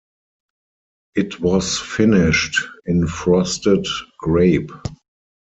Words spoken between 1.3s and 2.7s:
was finished